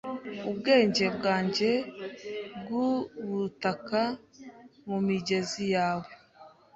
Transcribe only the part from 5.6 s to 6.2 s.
yawe